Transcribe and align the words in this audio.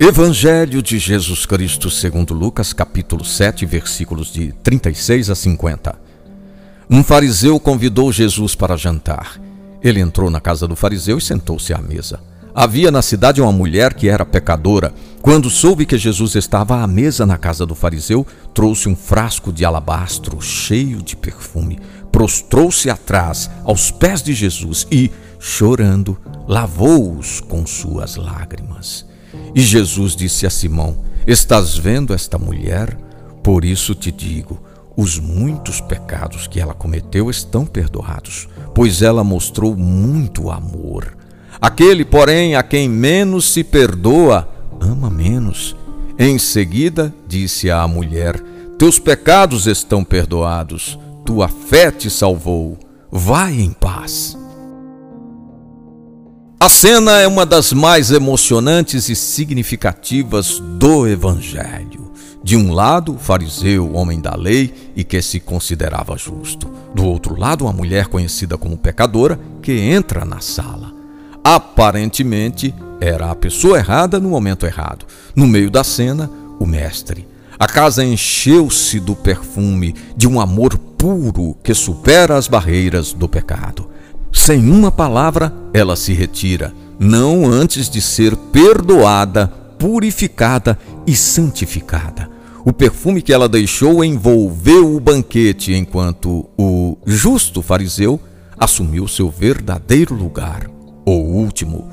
Evangelho 0.00 0.80
de 0.80 0.96
Jesus 0.96 1.44
Cristo 1.44 1.90
segundo 1.90 2.32
Lucas, 2.32 2.72
capítulo 2.72 3.24
7, 3.24 3.66
versículos 3.66 4.32
de 4.32 4.52
36 4.62 5.28
a 5.28 5.34
50. 5.34 5.98
Um 6.88 7.02
fariseu 7.02 7.58
convidou 7.58 8.12
Jesus 8.12 8.54
para 8.54 8.76
jantar. 8.76 9.40
Ele 9.82 9.98
entrou 9.98 10.30
na 10.30 10.40
casa 10.40 10.68
do 10.68 10.76
fariseu 10.76 11.18
e 11.18 11.20
sentou-se 11.20 11.74
à 11.74 11.78
mesa. 11.78 12.20
Havia 12.54 12.92
na 12.92 13.02
cidade 13.02 13.42
uma 13.42 13.50
mulher 13.50 13.92
que 13.92 14.08
era 14.08 14.24
pecadora. 14.24 14.94
Quando 15.20 15.50
soube 15.50 15.84
que 15.84 15.98
Jesus 15.98 16.36
estava 16.36 16.80
à 16.80 16.86
mesa 16.86 17.26
na 17.26 17.36
casa 17.36 17.66
do 17.66 17.74
fariseu, 17.74 18.24
trouxe 18.54 18.88
um 18.88 18.94
frasco 18.94 19.52
de 19.52 19.64
alabastro 19.64 20.40
cheio 20.40 21.02
de 21.02 21.16
perfume, 21.16 21.80
prostrou-se 22.12 22.88
atrás 22.88 23.50
aos 23.64 23.90
pés 23.90 24.22
de 24.22 24.32
Jesus 24.32 24.86
e, 24.92 25.10
chorando, 25.40 26.16
lavou-os 26.46 27.40
com 27.40 27.66
suas 27.66 28.14
lágrimas. 28.14 29.08
E 29.54 29.60
Jesus 29.60 30.14
disse 30.14 30.46
a 30.46 30.50
Simão: 30.50 30.98
Estás 31.26 31.76
vendo 31.76 32.14
esta 32.14 32.38
mulher? 32.38 32.96
Por 33.42 33.64
isso 33.64 33.94
te 33.94 34.10
digo: 34.10 34.60
os 34.96 35.18
muitos 35.18 35.80
pecados 35.80 36.46
que 36.46 36.60
ela 36.60 36.74
cometeu 36.74 37.30
estão 37.30 37.64
perdoados, 37.64 38.48
pois 38.74 39.02
ela 39.02 39.22
mostrou 39.22 39.76
muito 39.76 40.50
amor. 40.50 41.16
Aquele, 41.60 42.04
porém, 42.04 42.54
a 42.54 42.62
quem 42.62 42.88
menos 42.88 43.52
se 43.52 43.64
perdoa, 43.64 44.48
ama 44.80 45.10
menos. 45.10 45.76
Em 46.18 46.38
seguida, 46.38 47.12
disse 47.26 47.70
à 47.70 47.86
mulher: 47.88 48.40
Teus 48.78 48.98
pecados 48.98 49.66
estão 49.66 50.04
perdoados, 50.04 50.98
tua 51.24 51.48
fé 51.48 51.90
te 51.90 52.08
salvou. 52.08 52.78
Vai 53.10 53.60
em 53.60 53.72
paz. 53.72 54.37
A 56.60 56.68
cena 56.68 57.20
é 57.20 57.26
uma 57.28 57.46
das 57.46 57.72
mais 57.72 58.10
emocionantes 58.10 59.08
e 59.08 59.14
significativas 59.14 60.58
do 60.58 61.06
Evangelho. 61.06 62.10
De 62.42 62.56
um 62.56 62.72
lado, 62.72 63.14
o 63.14 63.18
fariseu, 63.18 63.94
homem 63.94 64.20
da 64.20 64.34
lei 64.34 64.74
e 64.96 65.04
que 65.04 65.22
se 65.22 65.38
considerava 65.38 66.18
justo. 66.18 66.68
Do 66.92 67.04
outro 67.04 67.38
lado, 67.38 67.68
a 67.68 67.72
mulher 67.72 68.08
conhecida 68.08 68.58
como 68.58 68.76
pecadora 68.76 69.38
que 69.62 69.70
entra 69.70 70.24
na 70.24 70.40
sala. 70.40 70.92
Aparentemente, 71.44 72.74
era 73.00 73.30
a 73.30 73.36
pessoa 73.36 73.78
errada 73.78 74.18
no 74.18 74.28
momento 74.28 74.66
errado. 74.66 75.06
No 75.36 75.46
meio 75.46 75.70
da 75.70 75.84
cena, 75.84 76.28
o 76.58 76.66
mestre. 76.66 77.28
A 77.56 77.68
casa 77.68 78.04
encheu-se 78.04 78.98
do 78.98 79.14
perfume 79.14 79.94
de 80.16 80.26
um 80.26 80.40
amor 80.40 80.76
puro 80.76 81.56
que 81.62 81.72
supera 81.72 82.36
as 82.36 82.48
barreiras 82.48 83.12
do 83.12 83.28
pecado. 83.28 83.87
Sem 84.32 84.70
uma 84.70 84.90
palavra, 84.90 85.52
ela 85.72 85.96
se 85.96 86.12
retira, 86.12 86.72
não 86.98 87.46
antes 87.46 87.88
de 87.88 88.00
ser 88.00 88.36
perdoada, 88.36 89.48
purificada 89.78 90.78
e 91.06 91.14
santificada. 91.14 92.28
O 92.64 92.72
perfume 92.72 93.22
que 93.22 93.32
ela 93.32 93.48
deixou 93.48 94.04
envolveu 94.04 94.94
o 94.94 95.00
banquete, 95.00 95.72
enquanto 95.72 96.48
o 96.58 96.98
justo 97.06 97.62
fariseu 97.62 98.20
assumiu 98.58 99.08
seu 99.08 99.30
verdadeiro 99.30 100.14
lugar, 100.14 100.68
o 101.06 101.12
último. 101.12 101.88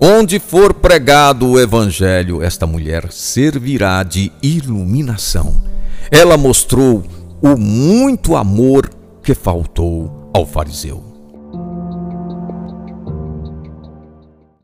Onde 0.00 0.38
for 0.38 0.74
pregado 0.74 1.48
o 1.48 1.60
evangelho, 1.60 2.42
esta 2.42 2.66
mulher 2.66 3.12
servirá 3.12 4.02
de 4.02 4.32
iluminação. 4.42 5.54
Ela 6.10 6.36
mostrou 6.36 7.04
o 7.40 7.56
muito 7.56 8.36
amor 8.36 8.90
que 9.22 9.34
faltou 9.34 10.30
ao 10.34 10.44
fariseu. 10.44 11.05